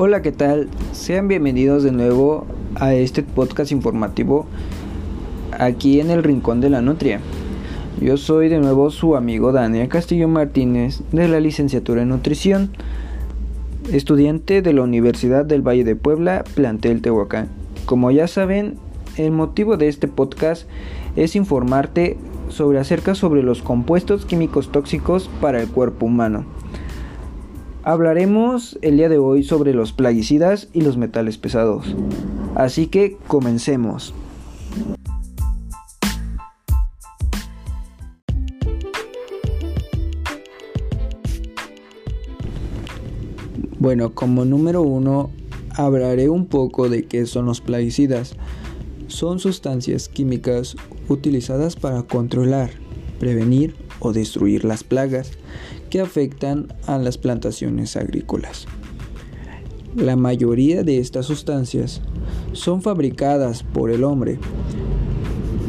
Hola, 0.00 0.22
¿qué 0.22 0.30
tal? 0.30 0.68
Sean 0.92 1.26
bienvenidos 1.26 1.82
de 1.82 1.90
nuevo 1.90 2.46
a 2.76 2.94
este 2.94 3.24
podcast 3.24 3.72
informativo 3.72 4.46
aquí 5.58 5.98
en 5.98 6.12
el 6.12 6.22
Rincón 6.22 6.60
de 6.60 6.70
la 6.70 6.80
Nutria. 6.80 7.18
Yo 8.00 8.16
soy 8.16 8.48
de 8.48 8.60
nuevo 8.60 8.92
su 8.92 9.16
amigo 9.16 9.50
Daniel 9.50 9.88
Castillo 9.88 10.28
Martínez 10.28 11.02
de 11.10 11.26
la 11.26 11.40
licenciatura 11.40 12.02
en 12.02 12.10
nutrición, 12.10 12.70
estudiante 13.90 14.62
de 14.62 14.72
la 14.72 14.82
Universidad 14.82 15.44
del 15.44 15.66
Valle 15.66 15.82
de 15.82 15.96
Puebla, 15.96 16.44
plantel 16.54 17.02
Tehuacán. 17.02 17.48
Como 17.84 18.12
ya 18.12 18.28
saben, 18.28 18.76
el 19.16 19.32
motivo 19.32 19.76
de 19.76 19.88
este 19.88 20.06
podcast 20.06 20.68
es 21.16 21.34
informarte 21.34 22.16
sobre 22.50 22.78
acerca 22.78 23.16
sobre 23.16 23.42
los 23.42 23.62
compuestos 23.62 24.26
químicos 24.26 24.70
tóxicos 24.70 25.28
para 25.40 25.60
el 25.60 25.66
cuerpo 25.66 26.06
humano. 26.06 26.44
Hablaremos 27.88 28.78
el 28.82 28.98
día 28.98 29.08
de 29.08 29.16
hoy 29.16 29.42
sobre 29.42 29.72
los 29.72 29.94
plaguicidas 29.94 30.68
y 30.74 30.82
los 30.82 30.98
metales 30.98 31.38
pesados. 31.38 31.86
Así 32.54 32.86
que 32.88 33.16
comencemos. 33.28 34.12
Bueno, 43.78 44.14
como 44.14 44.44
número 44.44 44.82
uno, 44.82 45.30
hablaré 45.74 46.28
un 46.28 46.44
poco 46.44 46.90
de 46.90 47.06
qué 47.06 47.24
son 47.24 47.46
los 47.46 47.62
plaguicidas. 47.62 48.34
Son 49.06 49.38
sustancias 49.38 50.10
químicas 50.10 50.76
utilizadas 51.08 51.74
para 51.74 52.02
controlar, 52.02 52.68
prevenir 53.18 53.74
o 54.00 54.12
destruir 54.12 54.66
las 54.66 54.84
plagas 54.84 55.38
que 55.88 56.00
afectan 56.00 56.72
a 56.86 56.98
las 56.98 57.18
plantaciones 57.18 57.96
agrícolas. 57.96 58.66
La 59.96 60.16
mayoría 60.16 60.82
de 60.82 60.98
estas 60.98 61.26
sustancias 61.26 62.02
son 62.52 62.82
fabricadas 62.82 63.62
por 63.62 63.90
el 63.90 64.04
hombre, 64.04 64.38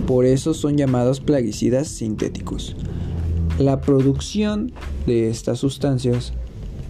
por 0.06 0.26
eso 0.26 0.54
son 0.54 0.78
llamados 0.78 1.20
plaguicidas 1.20 1.88
sintéticos. 1.88 2.76
La 3.60 3.82
producción 3.82 4.72
de 5.06 5.30
estas 5.30 5.60
sustancias 5.60 6.34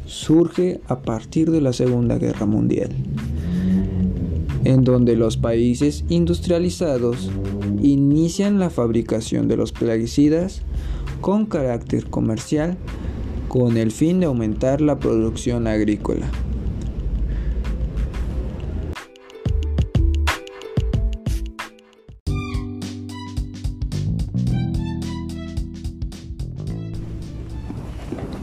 surge 0.05 0.81
a 0.87 1.01
partir 1.01 1.51
de 1.51 1.61
la 1.61 1.71
Segunda 1.73 2.17
Guerra 2.17 2.45
Mundial, 2.45 2.89
en 4.63 4.83
donde 4.83 5.15
los 5.15 5.37
países 5.37 6.03
industrializados 6.09 7.29
inician 7.81 8.59
la 8.59 8.69
fabricación 8.69 9.47
de 9.47 9.57
los 9.57 9.71
plaguicidas 9.71 10.61
con 11.21 11.45
carácter 11.45 12.09
comercial 12.09 12.77
con 13.49 13.77
el 13.77 13.91
fin 13.91 14.19
de 14.19 14.27
aumentar 14.27 14.79
la 14.79 14.99
producción 14.99 15.67
agrícola. 15.67 16.27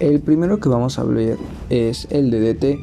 El 0.00 0.20
primero 0.20 0.60
que 0.60 0.68
vamos 0.68 0.98
a 0.98 1.02
hablar 1.02 1.38
es 1.70 2.06
el 2.10 2.30
DDT. 2.30 2.78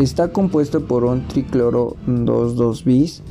Está 0.00 0.32
compuesto 0.32 0.86
por 0.86 1.04
un 1.04 1.28
tricloro 1.28 1.96
2,2 2.06 2.84
bis 2.84 3.22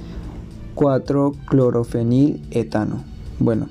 4 0.75 1.33
clorofenil 1.47 2.41
etano. 2.51 3.03
Bueno, 3.39 3.67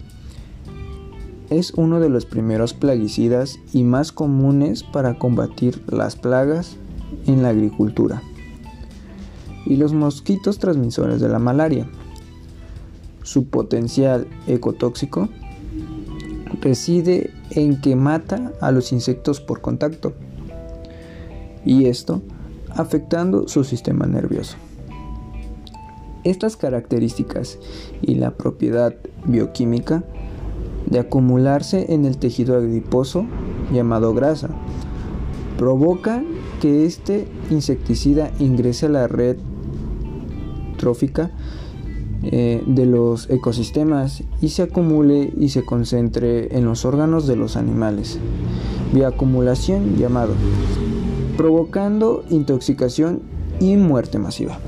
es 1.51 1.73
uno 1.75 2.01
de 2.01 2.09
los 2.09 2.27
primeros 2.27 2.75
plaguicidas 2.75 3.59
y 3.73 3.85
más 3.85 4.13
comunes 4.13 4.83
para 4.83 5.19
combatir 5.19 5.83
las 5.89 6.17
plagas 6.17 6.77
en 7.27 7.43
la 7.43 7.51
agricultura 7.51 8.23
y 9.65 9.77
los 9.77 9.93
mosquitos 9.93 10.59
transmisores 10.59 11.21
de 11.21 11.29
la 11.29 11.39
malaria. 11.39 11.89
Su 13.23 13.47
potencial 13.47 14.29
ecotóxico 14.47 15.29
reside 16.61 17.33
en 17.51 17.81
que 17.81 17.97
mata 17.97 18.53
a 18.61 18.71
los 18.71 18.93
insectos 18.93 19.41
por 19.41 19.61
contacto 19.61 20.15
y 21.65 21.87
esto 21.87 22.23
afectando 22.71 23.49
su 23.49 23.65
sistema 23.65 24.07
nervioso. 24.07 24.57
Estas 26.23 26.57
características 26.57 27.59
y 28.03 28.17
la 28.17 28.33
propiedad 28.33 28.95
bioquímica 29.25 30.05
de 30.87 30.99
acumularse 30.99 31.93
en 31.93 32.05
el 32.05 32.19
tejido 32.19 32.57
adiposo 32.57 33.27
llamado 33.73 34.15
grasa. 34.15 34.51
Provoca 35.59 36.23
que 36.61 36.87
este 36.87 37.27
insecticida 37.51 38.31
ingrese 38.39 38.87
a 38.87 38.91
la 38.91 39.09
red 39.09 39.37
trófica 40.77 41.31
eh, 42.23 42.63
de 42.67 42.87
los 42.87 43.31
ecosistemas 43.31 44.25
y 44.41 44.49
se 44.49 44.63
acumule 44.63 45.33
y 45.39 45.51
se 45.51 45.65
concentre 45.65 46.57
en 46.57 46.65
los 46.65 46.85
órganos 46.85 47.27
de 47.27 47.37
los 47.37 47.57
animales. 47.57 48.19
Bioacumulación 48.93 49.97
llamado, 49.97 50.35
provocando 51.37 52.25
intoxicación 52.31 53.23
y 53.61 53.77
muerte 53.77 54.19
masiva. 54.19 54.59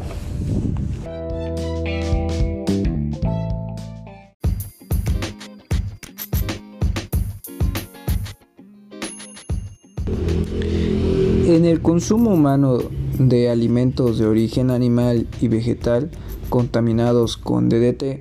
Consumo 11.98 12.30
humano 12.30 12.78
de 13.18 13.50
alimentos 13.50 14.18
de 14.18 14.26
origen 14.26 14.70
animal 14.70 15.26
y 15.40 15.48
vegetal 15.48 16.12
contaminados 16.48 17.36
con 17.36 17.68
DDT 17.68 18.20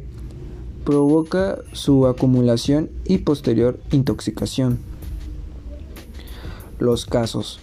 provoca 0.84 1.60
su 1.74 2.08
acumulación 2.08 2.90
y 3.06 3.20
posterior 3.20 3.80
intoxicación. 3.92 4.80
Los 6.80 7.06
casos 7.06 7.60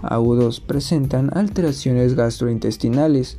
agudos 0.00 0.60
presentan 0.60 1.36
alteraciones 1.36 2.14
gastrointestinales, 2.14 3.36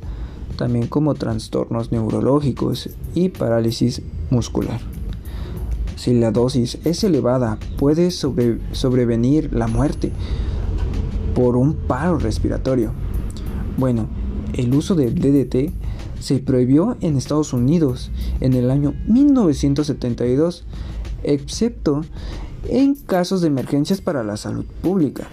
también 0.56 0.86
como 0.86 1.14
trastornos 1.14 1.90
neurológicos 1.90 2.90
y 3.12 3.30
parálisis 3.30 4.02
muscular. 4.30 4.80
Si 5.96 6.14
la 6.14 6.30
dosis 6.30 6.78
es 6.84 7.02
elevada, 7.02 7.58
puede 7.76 8.12
sobrevenir 8.12 9.52
la 9.52 9.66
muerte 9.66 10.12
por 11.34 11.56
un 11.56 11.74
paro 11.74 12.18
respiratorio. 12.18 12.92
Bueno, 13.76 14.08
el 14.52 14.74
uso 14.74 14.94
del 14.94 15.14
DDT 15.14 15.72
se 16.20 16.38
prohibió 16.38 16.96
en 17.00 17.16
Estados 17.16 17.52
Unidos 17.52 18.10
en 18.40 18.54
el 18.54 18.70
año 18.70 18.94
1972, 19.06 20.64
excepto 21.22 22.02
en 22.68 22.94
casos 22.94 23.40
de 23.40 23.46
emergencias 23.46 24.00
para 24.00 24.22
la 24.22 24.36
salud 24.36 24.64
pública. 24.82 25.28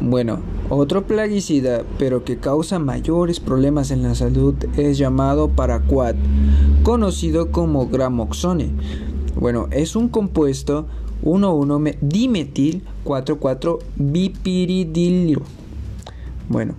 Bueno, 0.00 0.40
otro 0.68 1.06
plaguicida, 1.06 1.84
pero 1.98 2.24
que 2.24 2.38
causa 2.38 2.78
mayores 2.78 3.40
problemas 3.40 3.90
en 3.90 4.02
la 4.02 4.14
salud, 4.14 4.54
es 4.76 4.98
llamado 4.98 5.48
paraquat, 5.48 6.16
conocido 6.82 7.50
como 7.50 7.88
gramoxone. 7.88 8.70
Bueno, 9.36 9.68
es 9.70 9.96
un 9.96 10.08
compuesto 10.08 10.86
1,1 11.22 11.96
dimetil 12.00 12.82
4,4 13.04 13.78
bipiridilio. 13.96 15.42
Bueno, 16.48 16.74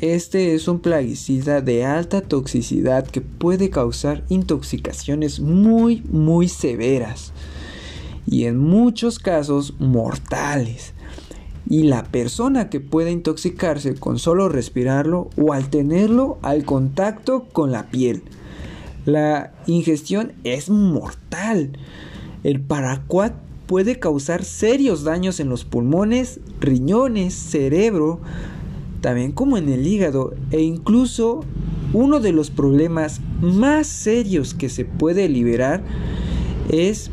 este 0.00 0.54
es 0.54 0.68
un 0.68 0.80
plaguicida 0.80 1.60
de 1.60 1.84
alta 1.84 2.20
toxicidad 2.20 3.06
que 3.06 3.20
puede 3.20 3.70
causar 3.70 4.24
intoxicaciones 4.28 5.40
muy, 5.40 6.02
muy 6.10 6.48
severas 6.48 7.32
y 8.26 8.44
en 8.44 8.58
muchos 8.58 9.18
casos 9.18 9.74
mortales 9.78 10.94
y 11.68 11.84
la 11.84 12.04
persona 12.04 12.68
que 12.68 12.80
puede 12.80 13.10
intoxicarse 13.10 13.94
con 13.94 14.18
solo 14.18 14.48
respirarlo 14.48 15.30
o 15.36 15.52
al 15.52 15.70
tenerlo 15.70 16.38
al 16.42 16.64
contacto 16.64 17.44
con 17.44 17.72
la 17.72 17.90
piel. 17.90 18.22
La 19.06 19.52
ingestión 19.66 20.32
es 20.44 20.70
mortal. 20.70 21.78
El 22.42 22.60
paraquat 22.60 23.34
puede 23.66 23.98
causar 23.98 24.44
serios 24.44 25.04
daños 25.04 25.40
en 25.40 25.48
los 25.48 25.64
pulmones, 25.64 26.40
riñones, 26.60 27.34
cerebro, 27.34 28.20
también 29.00 29.32
como 29.32 29.56
en 29.56 29.68
el 29.68 29.86
hígado 29.86 30.34
e 30.50 30.62
incluso 30.62 31.40
uno 31.92 32.20
de 32.20 32.32
los 32.32 32.50
problemas 32.50 33.20
más 33.40 33.86
serios 33.86 34.54
que 34.54 34.68
se 34.68 34.84
puede 34.84 35.28
liberar 35.28 35.82
es, 36.70 37.10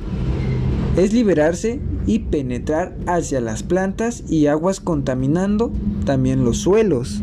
es 0.97 1.13
liberarse 1.13 1.79
y 2.05 2.19
penetrar 2.19 2.97
hacia 3.07 3.41
las 3.41 3.63
plantas 3.63 4.23
y 4.29 4.47
aguas 4.47 4.79
contaminando 4.79 5.71
también 6.05 6.43
los 6.43 6.57
suelos. 6.57 7.21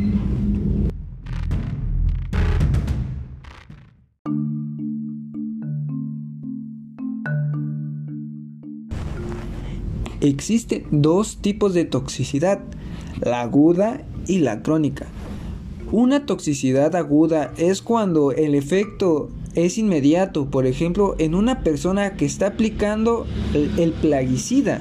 Existen 10.20 10.84
dos 10.90 11.38
tipos 11.38 11.74
de 11.74 11.84
toxicidad, 11.84 12.60
la 13.20 13.42
aguda 13.42 14.02
y 14.26 14.40
la 14.40 14.62
crónica. 14.62 15.06
Una 15.92 16.26
toxicidad 16.26 16.96
aguda 16.96 17.52
es 17.56 17.82
cuando 17.82 18.32
el 18.32 18.54
efecto 18.54 19.30
es 19.64 19.76
inmediato, 19.76 20.50
por 20.50 20.66
ejemplo, 20.66 21.16
en 21.18 21.34
una 21.34 21.62
persona 21.62 22.14
que 22.14 22.24
está 22.24 22.48
aplicando 22.48 23.26
el, 23.52 23.92
plaguicida. 23.92 24.80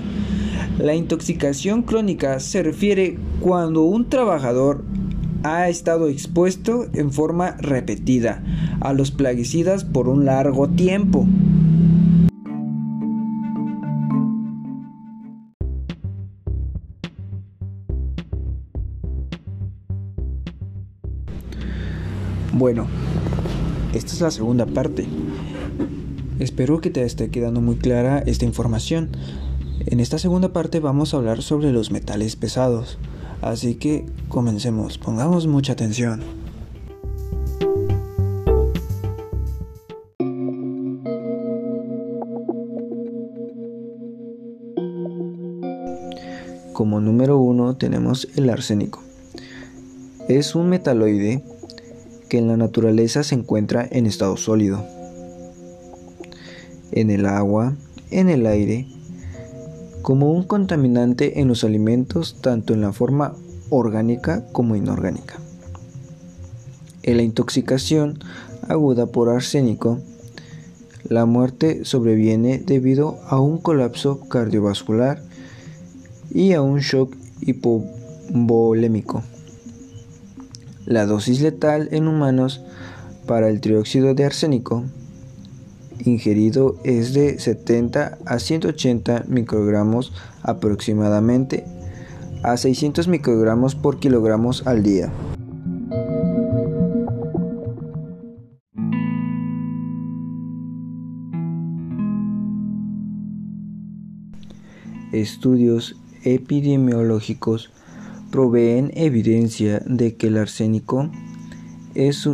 La 0.77 0.94
intoxicación 0.94 1.81
crónica 1.81 2.39
se 2.39 2.62
refiere 2.62 3.18
cuando 3.39 3.83
un 3.83 4.07
trabajador 4.07 4.83
ha 5.44 5.68
estado 5.69 6.09
expuesto 6.09 6.85
en 6.94 7.12
forma 7.12 7.57
repetida 7.59 8.44
a 8.79 8.94
los 8.94 9.09
plaguicidas 9.09 9.83
por 9.83 10.07
un 10.07 10.25
largo 10.25 10.68
tiempo. 10.69 11.25
Bueno, 22.53 22.88
esta 23.93 24.13
es 24.13 24.21
la 24.21 24.31
segunda 24.31 24.65
parte. 24.65 25.07
Espero 26.39 26.81
que 26.81 26.89
te 26.89 27.03
esté 27.03 27.29
quedando 27.29 27.61
muy 27.61 27.77
clara 27.77 28.19
esta 28.19 28.45
información. 28.45 29.09
En 29.85 29.99
esta 29.99 30.19
segunda 30.19 30.53
parte 30.53 30.79
vamos 30.79 31.13
a 31.13 31.17
hablar 31.17 31.41
sobre 31.41 31.71
los 31.71 31.91
metales 31.91 32.35
pesados. 32.35 32.97
Así 33.41 33.75
que 33.75 34.05
comencemos, 34.27 34.97
pongamos 34.97 35.47
mucha 35.47 35.73
atención. 35.73 36.21
Como 46.73 46.99
número 46.99 47.39
uno 47.39 47.75
tenemos 47.75 48.27
el 48.35 48.49
arsénico. 48.49 49.01
Es 50.27 50.53
un 50.53 50.69
metaloide 50.69 51.43
que 52.29 52.38
en 52.38 52.47
la 52.47 52.57
naturaleza 52.57 53.24
se 53.24 53.35
encuentra 53.35 53.88
en 53.89 54.06
estado 54.06 54.38
sólido, 54.38 54.83
en 56.91 57.09
el 57.09 57.25
agua, 57.25 57.75
en 58.12 58.29
el 58.29 58.45
aire, 58.45 58.88
como 60.01 60.31
un 60.31 60.44
contaminante 60.44 61.41
en 61.41 61.47
los 61.47 61.63
alimentos 61.63 62.38
tanto 62.41 62.74
en 62.74 62.81
la 62.81 62.94
forma 62.94 63.33
orgánica 63.69 64.45
como 64.51 64.75
inorgánica. 64.75 65.35
En 67.03 67.18
la 67.18 67.24
intoxicación 67.24 68.19
aguda 68.68 69.07
por 69.07 69.30
arsénico, 69.30 70.00
la 71.09 71.25
muerte 71.25 71.85
sobreviene 71.85 72.57
debido 72.57 73.19
a 73.27 73.39
un 73.39 73.59
colapso 73.59 74.19
cardiovascular 74.27 75.21
y 76.33 76.53
a 76.53 76.62
un 76.62 76.80
shock 76.80 77.15
hipovolémico. 77.41 79.23
La 80.87 81.05
dosis 81.05 81.41
letal 81.41 81.89
en 81.91 82.07
humanos 82.07 82.61
para 83.25 83.49
el 83.49 83.59
trióxido 83.59 84.13
de 84.13 84.23
arsénico 84.23 84.85
ingerido 85.99 86.77
es 86.85 87.13
de 87.13 87.39
70 87.39 88.17
a 88.25 88.39
180 88.39 89.25
microgramos 89.27 90.13
aproximadamente 90.43 91.65
a 92.41 92.55
600 92.55 93.09
microgramos 93.09 93.75
por 93.75 93.99
kilogramos 93.99 94.65
al 94.65 94.81
día. 94.81 95.11
Estudios 105.11 105.97
epidemiológicos 106.23 107.71
proveen 108.37 108.91
evidencia 108.93 109.81
de 109.87 110.15
que 110.15 110.27
el 110.27 110.37
arsénico 110.37 111.09
es, 111.95 112.27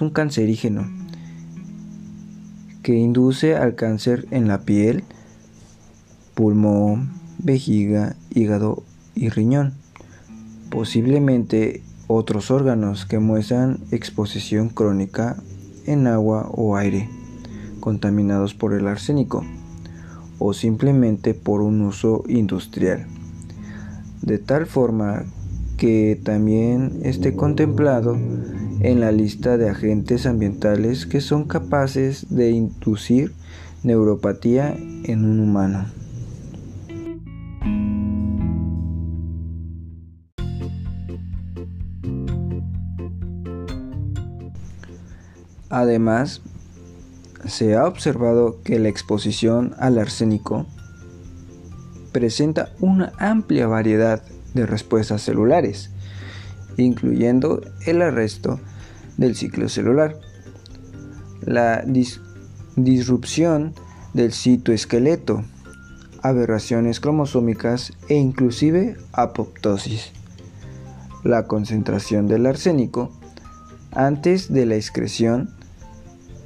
un 0.00 0.08
cancerígeno 0.08 0.90
que 2.82 2.94
induce 2.94 3.54
al 3.54 3.74
cáncer 3.74 4.26
en 4.30 4.48
la 4.48 4.62
piel, 4.62 5.04
pulmón, 6.32 7.10
vejiga, 7.36 8.16
hígado 8.30 8.82
y 9.14 9.28
riñón. 9.28 9.74
Posiblemente 10.70 11.82
otros 12.06 12.50
órganos 12.50 13.04
que 13.04 13.18
muestran 13.18 13.78
exposición 13.90 14.70
crónica 14.70 15.36
en 15.84 16.06
agua 16.06 16.48
o 16.50 16.78
aire 16.78 17.10
contaminados 17.78 18.54
por 18.54 18.72
el 18.72 18.86
arsénico 18.86 19.44
o 20.38 20.54
simplemente 20.54 21.34
por 21.34 21.60
un 21.60 21.82
uso 21.82 22.24
industrial 22.26 23.06
de 24.22 24.38
tal 24.38 24.66
forma 24.66 25.24
que 25.82 26.16
también 26.22 27.00
esté 27.02 27.34
contemplado 27.34 28.14
en 28.14 29.00
la 29.00 29.10
lista 29.10 29.56
de 29.56 29.68
agentes 29.68 30.26
ambientales 30.26 31.06
que 31.06 31.20
son 31.20 31.42
capaces 31.42 32.24
de 32.30 32.52
inducir 32.52 33.32
neuropatía 33.82 34.76
en 34.76 35.24
un 35.24 35.40
humano. 35.40 35.86
Además, 45.68 46.42
se 47.44 47.74
ha 47.74 47.88
observado 47.88 48.62
que 48.62 48.78
la 48.78 48.88
exposición 48.88 49.74
al 49.80 49.98
arsénico 49.98 50.64
presenta 52.12 52.70
una 52.78 53.12
amplia 53.18 53.66
variedad 53.66 54.22
de 54.54 54.66
respuestas 54.66 55.22
celulares, 55.22 55.90
incluyendo 56.76 57.60
el 57.86 58.02
arresto 58.02 58.60
del 59.16 59.36
ciclo 59.36 59.68
celular, 59.68 60.16
la 61.42 61.84
disrupción 62.76 63.74
del 64.14 64.32
citoesqueleto, 64.32 65.44
aberraciones 66.22 67.00
cromosómicas 67.00 67.92
e 68.08 68.14
inclusive 68.14 68.96
apoptosis. 69.12 70.12
La 71.24 71.46
concentración 71.46 72.28
del 72.28 72.46
arsénico 72.46 73.10
antes 73.92 74.52
de 74.52 74.66
la 74.66 74.76
excreción 74.76 75.50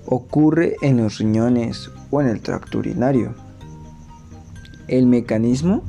ocurre 0.06 0.76
en 0.82 0.98
los 0.98 1.18
riñones 1.18 1.90
o 2.10 2.20
en 2.20 2.28
el 2.28 2.40
tracto 2.40 2.78
urinario 2.78 3.34
el 4.88 5.06
mecanismo 5.06 5.82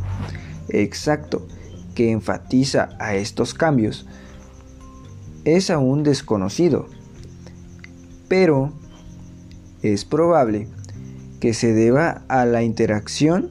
exacto 0.70 1.48
que 1.98 2.12
enfatiza 2.12 2.90
a 3.00 3.16
estos 3.16 3.56
cambios 3.56 4.06
es 5.46 5.72
aún 5.72 6.04
desconocido, 6.04 6.86
pero 8.28 8.72
es 9.82 10.06
probable 10.06 10.68
que 11.40 11.56
se 11.56 11.74
deba 11.74 12.22
a 12.28 12.46
la 12.46 12.62
interacción 12.62 13.50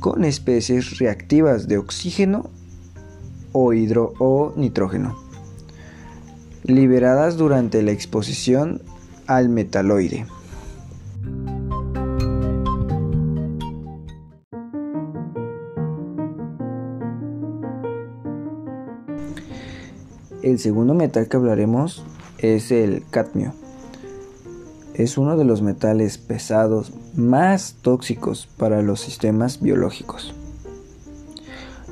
con 0.00 0.24
especies 0.24 0.98
reactivas 0.98 1.68
de 1.68 1.78
oxígeno 1.78 2.50
o, 3.52 3.72
hidro 3.72 4.14
o 4.18 4.52
nitrógeno, 4.56 5.16
liberadas 6.64 7.36
durante 7.36 7.80
la 7.84 7.92
exposición 7.92 8.82
al 9.28 9.50
metaloide. 9.50 10.26
El 20.44 20.58
segundo 20.58 20.92
metal 20.92 21.26
que 21.26 21.38
hablaremos 21.38 22.04
es 22.36 22.70
el 22.70 23.02
cadmio. 23.08 23.54
Es 24.92 25.16
uno 25.16 25.38
de 25.38 25.44
los 25.46 25.62
metales 25.62 26.18
pesados 26.18 26.92
más 27.14 27.76
tóxicos 27.80 28.46
para 28.58 28.82
los 28.82 29.00
sistemas 29.00 29.62
biológicos. 29.62 30.34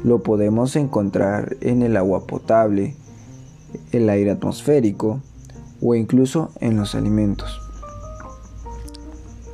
Lo 0.05 0.23
podemos 0.23 0.77
encontrar 0.77 1.57
en 1.63 1.81
el 1.81 1.97
agua 1.97 2.27
potable, 2.27 2.95
el 3.91 4.11
aire 4.11 4.33
atmosférico 4.33 5.23
o 5.81 5.95
incluso 5.95 6.51
en 6.61 6.77
los 6.77 6.95
alimentos. 6.95 7.59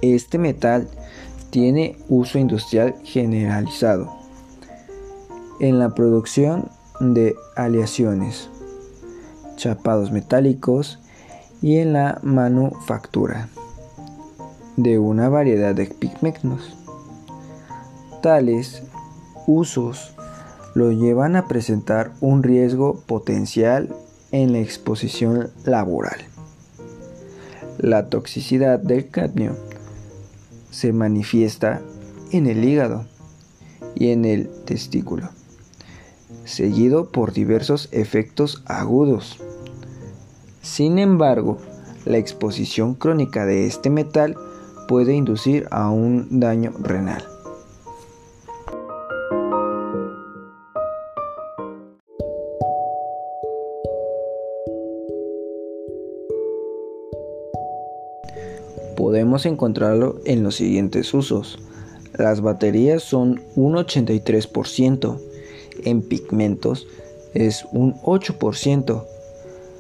Este 0.03 0.39
metal 0.39 0.89
tiene 1.51 1.99
uso 2.09 2.37
industrial 2.41 2.97
generalizado 3.05 4.13
en 5.61 5.79
la 5.79 5.95
producción 5.95 6.69
de 6.99 7.37
aleaciones 7.55 8.51
chapados 9.59 10.11
metálicos 10.13 11.01
y 11.61 11.79
en 11.79 11.93
la 11.93 12.21
manufactura 12.23 13.49
de 14.77 14.99
una 14.99 15.29
variedad 15.29 15.75
de 15.75 15.87
pigmentos. 15.87 16.77
Tales 18.23 18.85
usos 19.47 20.15
lo 20.75 20.93
llevan 20.93 21.35
a 21.35 21.49
presentar 21.49 22.13
un 22.21 22.43
riesgo 22.43 23.01
potencial 23.07 23.95
en 24.31 24.53
la 24.53 24.61
exposición 24.61 25.51
laboral. 25.65 26.21
La 27.79 28.09
toxicidad 28.09 28.79
del 28.79 29.09
cadmio 29.09 29.57
se 30.71 30.93
manifiesta 30.93 31.81
en 32.31 32.47
el 32.47 32.65
hígado 32.65 33.07
y 33.95 34.11
en 34.11 34.25
el 34.25 34.49
testículo, 34.65 35.31
seguido 36.45 37.11
por 37.11 37.33
diversos 37.33 37.89
efectos 37.91 38.63
agudos. 38.67 39.41
Sin 40.69 40.99
embargo, 40.99 41.57
la 42.05 42.19
exposición 42.19 42.95
crónica 42.95 43.47
de 43.47 43.67
este 43.67 43.89
metal 43.89 44.37
puede 44.87 45.15
inducir 45.15 45.67
a 45.71 45.89
un 45.91 46.41
daño 46.41 46.73
renal. 46.79 47.25
Podemos 58.95 59.47
encontrarlo 59.47 60.21
en 60.27 60.43
los 60.43 60.57
siguientes 60.57 61.15
usos. 61.15 61.59
Las 62.13 62.43
baterías 62.43 63.03
son 63.03 63.41
un 63.57 63.75
83%, 63.75 65.19
en 65.85 66.03
pigmentos 66.03 66.87
es 67.33 67.67
un 67.73 67.95
8%, 68.03 69.18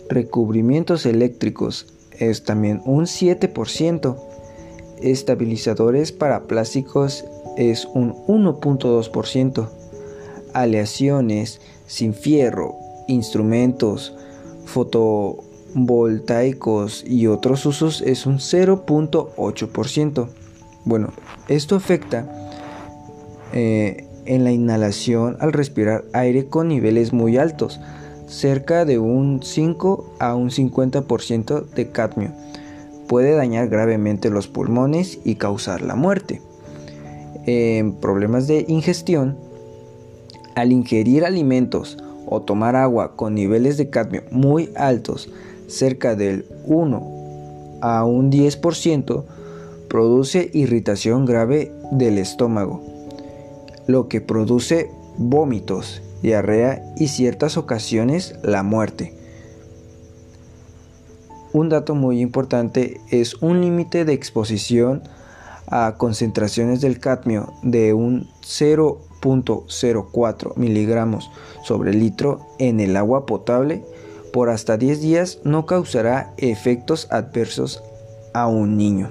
recubrimientos 0.08 1.06
eléctricos 1.06 1.86
es 2.18 2.44
también 2.44 2.82
un 2.84 3.04
7%, 3.04 4.16
estabilizadores 5.00 6.12
para 6.12 6.44
plásticos 6.44 7.24
es 7.56 7.86
un 7.86 8.14
1.2%, 8.26 9.68
aleaciones 10.54 11.60
sin 11.86 12.14
fierro, 12.14 12.76
instrumentos, 13.06 14.14
fotovoltaicos 14.64 17.04
y 17.06 17.26
otros 17.26 17.66
usos 17.66 18.00
es 18.02 18.24
un 18.26 18.38
0.8%. 18.38 20.28
Bueno, 20.84 21.12
esto 21.48 21.74
afecta 21.76 22.26
eh, 23.52 24.06
en 24.26 24.44
la 24.44 24.52
inhalación 24.52 25.36
al 25.40 25.52
respirar 25.52 26.04
aire 26.12 26.46
con 26.46 26.68
niveles 26.68 27.12
muy 27.12 27.36
altos, 27.38 27.80
cerca 28.28 28.85
de 28.85 28.99
un 28.99 29.42
5 29.42 30.14
a 30.18 30.35
un 30.35 30.50
50% 30.50 31.64
de 31.70 31.90
cadmio. 31.90 32.32
Puede 33.06 33.35
dañar 33.35 33.68
gravemente 33.68 34.30
los 34.30 34.49
pulmones 34.49 35.18
y 35.25 35.37
causar 35.37 35.82
la 35.82 35.94
muerte. 35.94 36.42
En 37.47 37.94
problemas 37.94 38.47
de 38.47 38.66
ingestión, 38.68 39.37
al 40.54 40.73
ingerir 40.73 41.25
alimentos 41.25 41.97
o 42.26 42.42
tomar 42.42 42.76
agua 42.76 43.16
con 43.16 43.35
niveles 43.35 43.78
de 43.78 43.88
cadmio 43.88 44.23
muy 44.30 44.70
altos, 44.76 45.30
cerca 45.66 46.14
del 46.14 46.44
1 46.66 47.78
a 47.80 48.04
un 48.04 48.30
10%, 48.30 49.25
produce 49.88 50.50
irritación 50.52 51.25
grave 51.25 51.73
del 51.90 52.18
estómago, 52.18 52.82
lo 53.87 54.08
que 54.08 54.20
produce 54.20 54.90
vómitos, 55.16 56.02
diarrea 56.22 56.82
y 56.96 57.08
ciertas 57.08 57.56
ocasiones 57.56 58.37
la 58.42 58.62
muerte. 58.62 59.14
Un 61.52 61.68
dato 61.68 61.94
muy 61.94 62.20
importante 62.20 63.00
es 63.10 63.34
un 63.37 63.60
límite 63.60 64.04
de 64.04 64.12
exposición 64.12 65.02
a 65.66 65.94
concentraciones 65.96 66.80
del 66.80 67.00
cadmio 67.00 67.52
de 67.62 67.94
un 67.94 68.28
0.04 68.42 70.56
miligramos 70.56 71.30
sobre 71.64 71.92
litro 71.92 72.46
en 72.58 72.80
el 72.80 72.96
agua 72.96 73.26
potable 73.26 73.84
por 74.32 74.50
hasta 74.50 74.76
10 74.76 75.00
días 75.00 75.38
no 75.44 75.66
causará 75.66 76.34
efectos 76.37 77.08
adversos 77.10 77.82
a 78.34 78.46
un 78.46 78.76
niño. 78.76 79.10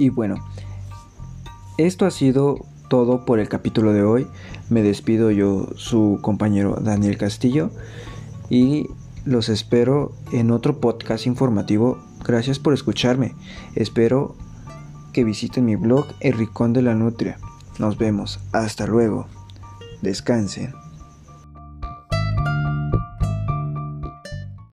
Y 0.00 0.08
bueno, 0.08 0.36
esto 1.76 2.06
ha 2.06 2.10
sido 2.10 2.64
todo 2.88 3.26
por 3.26 3.38
el 3.38 3.50
capítulo 3.50 3.92
de 3.92 4.02
hoy. 4.02 4.26
Me 4.70 4.82
despido 4.82 5.30
yo, 5.30 5.68
su 5.76 6.20
compañero 6.22 6.78
Daniel 6.80 7.18
Castillo, 7.18 7.70
y 8.48 8.86
los 9.26 9.50
espero 9.50 10.12
en 10.32 10.52
otro 10.52 10.80
podcast 10.80 11.26
informativo. 11.26 11.98
Gracias 12.24 12.58
por 12.58 12.72
escucharme. 12.72 13.34
Espero 13.74 14.36
que 15.12 15.22
visiten 15.22 15.66
mi 15.66 15.76
blog 15.76 16.06
El 16.20 16.32
Ricón 16.32 16.72
de 16.72 16.80
la 16.80 16.94
Nutria. 16.94 17.36
Nos 17.78 17.98
vemos. 17.98 18.40
Hasta 18.52 18.86
luego. 18.86 19.26
Descansen. 20.00 20.79